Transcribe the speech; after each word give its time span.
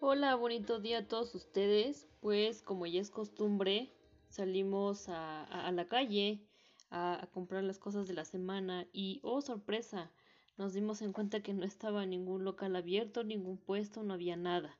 Hola, 0.00 0.34
bonito 0.34 0.80
día 0.80 0.98
a 0.98 1.08
todos 1.08 1.34
ustedes. 1.34 2.08
Pues 2.20 2.62
como 2.62 2.86
ya 2.86 3.00
es 3.00 3.10
costumbre, 3.10 3.90
salimos 4.28 5.08
a, 5.08 5.44
a- 5.44 5.70
la 5.72 5.86
calle 5.88 6.40
a, 6.90 7.22
a 7.22 7.26
comprar 7.28 7.64
las 7.64 7.78
cosas 7.78 8.08
de 8.08 8.14
la 8.14 8.24
semana 8.24 8.86
y, 8.92 9.20
oh 9.22 9.40
sorpresa, 9.42 10.10
nos 10.56 10.72
dimos 10.72 11.02
en 11.02 11.12
cuenta 11.12 11.42
que 11.42 11.52
no 11.54 11.64
estaba 11.64 12.06
ningún 12.06 12.44
local 12.44 12.74
abierto, 12.76 13.24
ningún 13.24 13.58
puesto, 13.58 14.02
no 14.02 14.14
había 14.14 14.36
nada. 14.36 14.78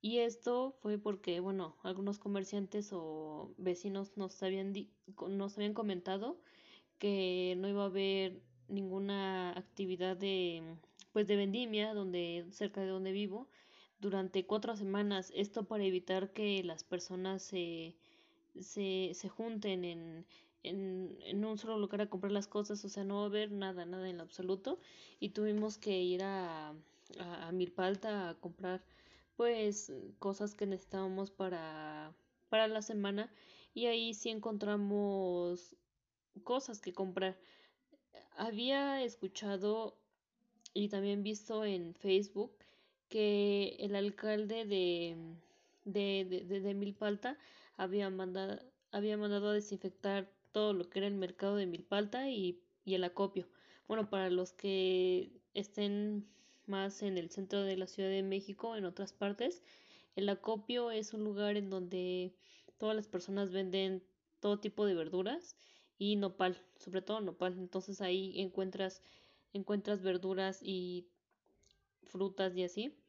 Y 0.00 0.18
esto 0.18 0.72
fue 0.82 0.98
porque, 0.98 1.40
bueno, 1.40 1.76
algunos 1.82 2.18
comerciantes 2.18 2.90
o 2.92 3.54
vecinos 3.58 4.16
nos 4.16 4.42
habían, 4.42 4.72
di- 4.72 4.90
nos 5.28 5.56
habían 5.56 5.74
comentado 5.74 6.38
que 6.98 7.54
no 7.58 7.68
iba 7.68 7.82
a 7.82 7.86
haber 7.86 8.40
ninguna 8.68 9.50
actividad 9.58 10.16
de, 10.16 10.62
pues 11.12 11.26
de 11.26 11.36
vendimia 11.36 11.94
donde, 11.94 12.46
cerca 12.50 12.80
de 12.80 12.88
donde 12.88 13.12
vivo 13.12 13.48
durante 14.02 14.44
cuatro 14.46 14.76
semanas. 14.76 15.32
Esto 15.34 15.64
para 15.64 15.84
evitar 15.84 16.32
que 16.32 16.62
las 16.64 16.84
personas 16.84 17.42
se, 17.42 17.94
se, 18.60 19.12
se 19.14 19.28
junten 19.30 19.84
en, 19.84 20.26
en, 20.62 21.16
en 21.24 21.44
un 21.44 21.56
solo 21.56 21.78
lugar 21.78 22.02
a 22.02 22.10
comprar 22.10 22.32
las 22.32 22.48
cosas, 22.48 22.84
o 22.84 22.88
sea, 22.90 23.04
no 23.04 23.16
va 23.18 23.22
a 23.22 23.26
haber 23.26 23.52
nada, 23.52 23.86
nada 23.86 24.10
en 24.10 24.20
absoluto. 24.20 24.78
Y 25.20 25.30
tuvimos 25.30 25.78
que 25.78 26.02
ir 26.02 26.22
a, 26.24 26.70
a, 27.18 27.48
a 27.48 27.52
Milpalta 27.52 28.28
a 28.30 28.34
comprar 28.34 28.84
pues 29.36 29.92
cosas 30.18 30.54
que 30.54 30.66
necesitábamos 30.66 31.30
para, 31.30 32.12
para 32.50 32.68
la 32.68 32.82
semana 32.82 33.32
y 33.74 33.86
ahí 33.86 34.14
sí 34.14 34.28
encontramos 34.30 35.76
cosas 36.44 36.80
que 36.80 36.92
comprar. 36.92 37.38
Había 38.36 39.02
escuchado 39.02 39.96
y 40.74 40.88
también 40.88 41.22
visto 41.22 41.64
en 41.64 41.94
Facebook 41.94 42.61
que 43.12 43.76
el 43.78 43.94
alcalde 43.94 44.64
de, 44.64 45.16
de, 45.84 46.44
de, 46.48 46.60
de, 46.60 46.74
Milpalta 46.74 47.36
había 47.76 48.08
mandado, 48.08 48.58
había 48.90 49.18
mandado 49.18 49.50
a 49.50 49.52
desinfectar 49.52 50.32
todo 50.50 50.72
lo 50.72 50.88
que 50.88 51.00
era 51.00 51.08
el 51.08 51.14
mercado 51.14 51.56
de 51.56 51.66
Milpalta 51.66 52.30
y, 52.30 52.62
y 52.86 52.94
el 52.94 53.04
acopio. 53.04 53.46
Bueno, 53.86 54.08
para 54.08 54.30
los 54.30 54.54
que 54.54 55.30
estén 55.52 56.26
más 56.66 57.02
en 57.02 57.18
el 57.18 57.28
centro 57.28 57.60
de 57.60 57.76
la 57.76 57.86
Ciudad 57.86 58.08
de 58.08 58.22
México, 58.22 58.76
en 58.76 58.86
otras 58.86 59.12
partes, 59.12 59.62
el 60.16 60.30
acopio 60.30 60.90
es 60.90 61.12
un 61.12 61.22
lugar 61.22 61.58
en 61.58 61.68
donde 61.68 62.32
todas 62.78 62.96
las 62.96 63.08
personas 63.08 63.50
venden 63.50 64.02
todo 64.40 64.58
tipo 64.58 64.86
de 64.86 64.94
verduras 64.94 65.54
y 65.98 66.16
nopal, 66.16 66.56
sobre 66.78 67.02
todo 67.02 67.20
nopal. 67.20 67.58
Entonces 67.58 68.00
ahí 68.00 68.40
encuentras 68.40 69.02
encuentras 69.52 70.00
verduras 70.00 70.60
y 70.62 71.08
frutas 72.04 72.56
y 72.56 72.64
así 72.64 73.01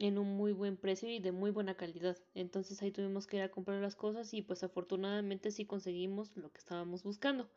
en 0.00 0.16
un 0.16 0.34
muy 0.34 0.52
buen 0.52 0.78
precio 0.78 1.10
y 1.10 1.20
de 1.20 1.30
muy 1.30 1.50
buena 1.50 1.76
calidad. 1.76 2.16
Entonces 2.34 2.80
ahí 2.82 2.90
tuvimos 2.90 3.26
que 3.26 3.36
ir 3.36 3.42
a 3.42 3.50
comprar 3.50 3.82
las 3.82 3.96
cosas 3.96 4.32
y 4.32 4.40
pues 4.40 4.64
afortunadamente 4.64 5.50
sí 5.50 5.66
conseguimos 5.66 6.34
lo 6.36 6.50
que 6.50 6.58
estábamos 6.58 7.02
buscando. 7.02 7.50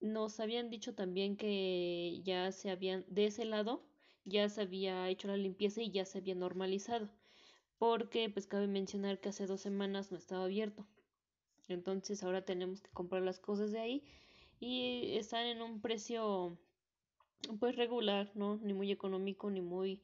Nos 0.00 0.40
habían 0.40 0.70
dicho 0.70 0.92
también 0.94 1.36
que 1.36 2.20
ya 2.24 2.50
se 2.50 2.70
habían, 2.70 3.04
de 3.08 3.26
ese 3.26 3.44
lado, 3.44 3.84
ya 4.24 4.48
se 4.48 4.62
había 4.62 5.08
hecho 5.08 5.28
la 5.28 5.36
limpieza 5.36 5.80
y 5.80 5.92
ya 5.92 6.04
se 6.04 6.18
había 6.18 6.34
normalizado. 6.34 7.08
Porque 7.78 8.28
pues 8.28 8.48
cabe 8.48 8.66
mencionar 8.66 9.20
que 9.20 9.28
hace 9.28 9.46
dos 9.46 9.60
semanas 9.60 10.10
no 10.10 10.18
estaba 10.18 10.44
abierto. 10.44 10.84
Entonces 11.68 12.24
ahora 12.24 12.44
tenemos 12.44 12.80
que 12.80 12.90
comprar 12.90 13.22
las 13.22 13.38
cosas 13.38 13.70
de 13.70 13.78
ahí 13.78 14.04
y 14.58 15.16
están 15.18 15.46
en 15.46 15.62
un 15.62 15.80
precio 15.80 16.58
pues 17.60 17.76
regular, 17.76 18.32
¿no? 18.34 18.56
Ni 18.56 18.74
muy 18.74 18.90
económico 18.90 19.50
ni 19.50 19.60
muy 19.60 20.02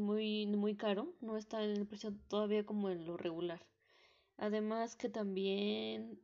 muy 0.00 0.46
muy 0.46 0.74
caro, 0.76 1.12
no 1.20 1.36
está 1.36 1.62
en 1.64 1.70
el 1.72 1.86
precio 1.86 2.12
todavía 2.28 2.64
como 2.64 2.90
en 2.90 3.06
lo 3.06 3.16
regular. 3.16 3.60
Además 4.36 4.96
que 4.96 5.08
también 5.08 6.18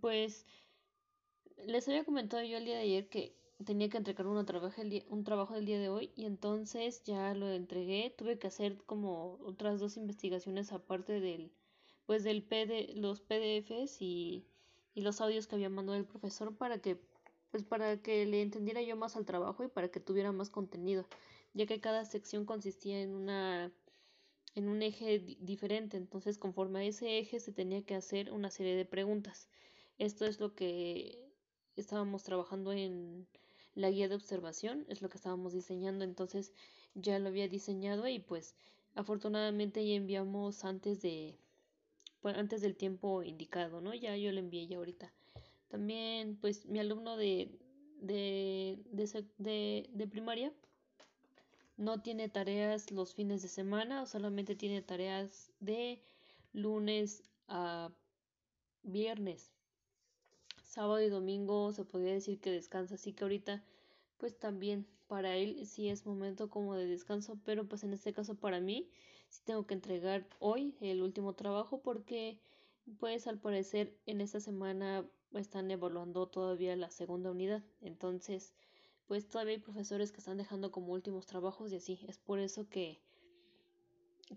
pues 0.00 0.46
les 1.66 1.88
había 1.88 2.04
comentado 2.04 2.42
yo 2.42 2.58
el 2.58 2.64
día 2.64 2.76
de 2.76 2.82
ayer 2.82 3.08
que 3.08 3.34
tenía 3.64 3.88
que 3.88 3.98
entregar 3.98 4.26
una 4.26 4.44
trabajo 4.44 4.80
el 4.80 4.90
día, 4.90 5.04
un 5.08 5.24
trabajo 5.24 5.54
del 5.54 5.66
día 5.66 5.78
de 5.78 5.88
hoy 5.88 6.10
y 6.16 6.24
entonces 6.24 7.02
ya 7.04 7.34
lo 7.34 7.48
entregué, 7.50 8.14
tuve 8.16 8.38
que 8.38 8.46
hacer 8.46 8.78
como 8.86 9.38
otras 9.44 9.80
dos 9.80 9.96
investigaciones 9.96 10.72
aparte 10.72 11.20
del 11.20 11.52
pues 12.06 12.24
del 12.24 12.42
PD, 12.42 12.94
los 12.96 13.20
PDFs 13.20 14.02
y, 14.02 14.44
y 14.94 15.02
los 15.02 15.20
audios 15.20 15.46
que 15.46 15.54
había 15.54 15.68
mandado 15.68 15.96
el 15.98 16.06
profesor 16.06 16.56
para 16.56 16.78
que 16.78 16.98
pues 17.50 17.64
para 17.64 18.00
que 18.00 18.26
le 18.26 18.42
entendiera 18.42 18.82
yo 18.82 18.96
más 18.96 19.16
al 19.16 19.26
trabajo 19.26 19.64
y 19.64 19.68
para 19.68 19.88
que 19.88 20.00
tuviera 20.00 20.32
más 20.32 20.50
contenido, 20.50 21.04
ya 21.54 21.66
que 21.66 21.80
cada 21.80 22.04
sección 22.04 22.44
consistía 22.44 23.00
en 23.00 23.14
una 23.14 23.72
en 24.54 24.68
un 24.68 24.82
eje 24.82 25.20
diferente, 25.40 25.96
entonces 25.96 26.38
conforme 26.38 26.80
a 26.80 26.84
ese 26.84 27.18
eje 27.18 27.38
se 27.40 27.52
tenía 27.52 27.82
que 27.82 27.94
hacer 27.94 28.32
una 28.32 28.50
serie 28.50 28.74
de 28.74 28.84
preguntas. 28.84 29.48
Esto 29.98 30.26
es 30.26 30.40
lo 30.40 30.54
que 30.54 31.30
estábamos 31.76 32.24
trabajando 32.24 32.72
en 32.72 33.28
la 33.74 33.90
guía 33.90 34.08
de 34.08 34.16
observación, 34.16 34.86
es 34.88 35.02
lo 35.02 35.08
que 35.08 35.18
estábamos 35.18 35.52
diseñando, 35.52 36.04
entonces 36.04 36.52
ya 36.94 37.18
lo 37.18 37.28
había 37.28 37.48
diseñado 37.48 38.08
y 38.08 38.18
pues 38.18 38.56
afortunadamente 38.94 39.86
ya 39.86 39.94
enviamos 39.94 40.64
antes 40.64 41.00
de 41.00 41.38
pues, 42.20 42.36
antes 42.36 42.60
del 42.60 42.76
tiempo 42.76 43.22
indicado, 43.22 43.80
¿no? 43.80 43.94
Ya 43.94 44.16
yo 44.16 44.32
lo 44.32 44.40
envié 44.40 44.66
ya 44.66 44.78
ahorita. 44.78 45.12
También 45.68 46.36
pues 46.36 46.66
mi 46.66 46.80
alumno 46.80 47.16
de 47.16 47.50
de, 48.00 48.78
de, 48.90 49.24
de, 49.38 49.90
de 49.92 50.06
primaria 50.08 50.52
no 51.80 52.02
tiene 52.02 52.28
tareas 52.28 52.90
los 52.90 53.14
fines 53.14 53.40
de 53.40 53.48
semana, 53.48 54.04
solamente 54.04 54.54
tiene 54.54 54.82
tareas 54.82 55.50
de 55.60 56.02
lunes 56.52 57.22
a 57.48 57.90
viernes. 58.82 59.50
Sábado 60.62 61.00
y 61.00 61.08
domingo 61.08 61.72
se 61.72 61.86
podría 61.86 62.12
decir 62.12 62.38
que 62.38 62.52
descansa, 62.52 62.96
así 62.96 63.14
que 63.14 63.24
ahorita 63.24 63.64
pues 64.18 64.38
también 64.38 64.86
para 65.08 65.36
él 65.36 65.66
sí 65.66 65.88
es 65.88 66.04
momento 66.04 66.50
como 66.50 66.74
de 66.74 66.86
descanso, 66.86 67.38
pero 67.46 67.66
pues 67.66 67.82
en 67.82 67.94
este 67.94 68.12
caso 68.12 68.34
para 68.34 68.60
mí 68.60 68.90
sí 69.30 69.40
tengo 69.46 69.66
que 69.66 69.72
entregar 69.72 70.28
hoy 70.38 70.76
el 70.82 71.00
último 71.00 71.32
trabajo 71.32 71.80
porque 71.80 72.38
pues 72.98 73.26
al 73.26 73.38
parecer 73.38 73.96
en 74.04 74.20
esta 74.20 74.38
semana 74.38 75.08
están 75.32 75.70
evaluando 75.70 76.28
todavía 76.28 76.76
la 76.76 76.90
segunda 76.90 77.30
unidad, 77.30 77.62
entonces 77.80 78.52
pues 79.10 79.28
todavía 79.28 79.54
hay 79.54 79.60
profesores 79.60 80.12
que 80.12 80.18
están 80.18 80.36
dejando 80.36 80.70
como 80.70 80.92
últimos 80.92 81.26
trabajos 81.26 81.72
y 81.72 81.76
así. 81.78 81.98
Es 82.06 82.16
por 82.16 82.38
eso 82.38 82.68
que, 82.68 83.00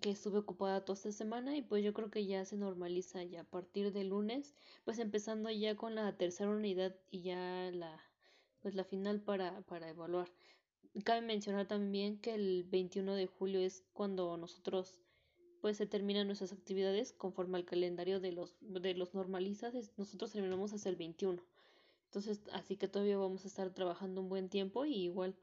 que 0.02 0.10
estuve 0.10 0.40
ocupada 0.40 0.84
toda 0.84 0.96
esta 0.96 1.12
semana 1.12 1.56
y 1.56 1.62
pues 1.62 1.84
yo 1.84 1.94
creo 1.94 2.10
que 2.10 2.26
ya 2.26 2.44
se 2.44 2.58
normaliza 2.58 3.22
ya 3.24 3.42
a 3.42 3.44
partir 3.44 3.94
de 3.94 4.04
lunes, 4.04 4.56
pues 4.84 4.98
empezando 4.98 5.52
ya 5.52 5.76
con 5.76 5.94
la 5.94 6.18
tercera 6.18 6.50
unidad 6.50 6.96
y 7.12 7.22
ya 7.22 7.70
la 7.72 8.02
pues 8.64 8.74
la 8.74 8.84
final 8.84 9.22
para, 9.22 9.62
para 9.62 9.90
evaluar. 9.90 10.28
Cabe 11.04 11.22
mencionar 11.22 11.68
también 11.68 12.18
que 12.18 12.34
el 12.34 12.64
21 12.64 13.14
de 13.14 13.28
julio 13.28 13.60
es 13.60 13.84
cuando 13.94 14.36
nosotros 14.38 15.00
pues 15.62 15.78
se 15.78 15.86
terminan 15.86 16.26
nuestras 16.26 16.52
actividades 16.52 17.14
conforme 17.14 17.60
al 17.60 17.66
calendario 17.66 18.20
de 18.20 18.32
los 18.32 18.58
de 18.60 18.96
los 18.96 19.14
normalistas, 19.14 19.76
nosotros 19.98 20.32
terminamos 20.32 20.74
hasta 20.74 20.90
el 20.90 20.96
21. 20.96 21.44
Entonces, 22.14 22.42
así 22.54 22.76
que 22.76 22.88
todavía 22.88 23.18
vamos 23.18 23.44
a 23.44 23.48
estar 23.48 23.72
trabajando 23.72 24.22
un 24.22 24.30
buen 24.30 24.48
tiempo 24.48 24.86
y 24.86 24.94
igual 24.94 25.34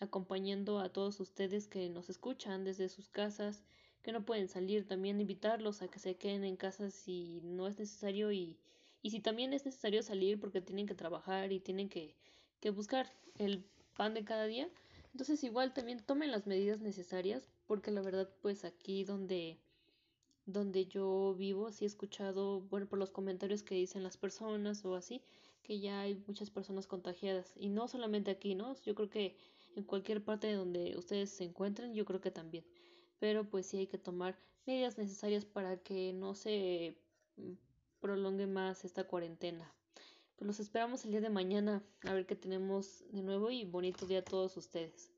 acompañando 0.00 0.80
a 0.80 0.88
todos 0.88 1.20
ustedes 1.20 1.68
que 1.68 1.88
nos 1.90 2.10
escuchan 2.10 2.64
desde 2.64 2.88
sus 2.88 3.08
casas, 3.08 3.62
que 4.02 4.10
no 4.10 4.24
pueden 4.24 4.48
salir, 4.48 4.84
también 4.84 5.20
invitarlos 5.20 5.80
a 5.80 5.86
que 5.86 6.00
se 6.00 6.16
queden 6.16 6.42
en 6.42 6.56
casa 6.56 6.90
si 6.90 7.40
no 7.44 7.68
es 7.68 7.78
necesario 7.78 8.32
y, 8.32 8.58
y 9.00 9.10
si 9.10 9.20
también 9.20 9.52
es 9.52 9.64
necesario 9.64 10.02
salir 10.02 10.40
porque 10.40 10.60
tienen 10.60 10.88
que 10.88 10.96
trabajar 10.96 11.52
y 11.52 11.60
tienen 11.60 11.88
que, 11.88 12.16
que 12.58 12.70
buscar 12.70 13.08
el 13.38 13.64
pan 13.96 14.12
de 14.12 14.24
cada 14.24 14.46
día. 14.46 14.68
Entonces 15.12 15.44
igual 15.44 15.72
también 15.72 16.00
tomen 16.00 16.32
las 16.32 16.48
medidas 16.48 16.80
necesarias 16.80 17.48
porque 17.68 17.92
la 17.92 18.02
verdad 18.02 18.28
pues 18.40 18.64
aquí 18.64 19.04
donde 19.04 19.56
donde 20.46 20.86
yo 20.86 21.36
vivo 21.38 21.70
sí 21.70 21.84
he 21.84 21.86
escuchado, 21.86 22.60
bueno, 22.62 22.88
por 22.88 22.98
los 22.98 23.12
comentarios 23.12 23.62
que 23.62 23.76
dicen 23.76 24.02
las 24.02 24.16
personas 24.16 24.84
o 24.84 24.96
así, 24.96 25.22
que 25.62 25.80
ya 25.80 26.00
hay 26.00 26.14
muchas 26.26 26.50
personas 26.50 26.86
contagiadas. 26.86 27.52
Y 27.56 27.68
no 27.68 27.88
solamente 27.88 28.30
aquí, 28.30 28.54
¿no? 28.54 28.74
Yo 28.82 28.94
creo 28.94 29.08
que 29.08 29.36
en 29.76 29.84
cualquier 29.84 30.22
parte 30.22 30.46
de 30.46 30.54
donde 30.54 30.96
ustedes 30.96 31.30
se 31.30 31.44
encuentren, 31.44 31.94
yo 31.94 32.04
creo 32.04 32.20
que 32.20 32.30
también. 32.30 32.64
Pero 33.18 33.48
pues 33.48 33.66
sí 33.66 33.78
hay 33.78 33.86
que 33.86 33.98
tomar 33.98 34.36
medidas 34.66 34.98
necesarias 34.98 35.44
para 35.44 35.76
que 35.78 36.12
no 36.12 36.34
se 36.34 36.96
mm, 37.36 37.52
prolongue 38.00 38.46
más 38.46 38.84
esta 38.84 39.04
cuarentena. 39.04 39.72
Pues 40.36 40.46
los 40.46 40.60
esperamos 40.60 41.04
el 41.04 41.12
día 41.12 41.20
de 41.20 41.30
mañana 41.30 41.82
a 42.02 42.12
ver 42.14 42.26
qué 42.26 42.34
tenemos 42.34 43.04
de 43.10 43.22
nuevo 43.22 43.50
y 43.50 43.64
bonito 43.64 44.06
día 44.06 44.20
a 44.20 44.24
todos 44.24 44.56
ustedes. 44.56 45.12